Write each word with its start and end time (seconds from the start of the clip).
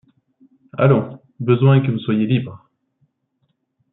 Allons! 0.79 1.21
besoing 1.39 1.75
est 1.75 1.85
que 1.85 1.91
vous 1.91 1.99
soyez 1.99 2.25
libre... 2.25 2.67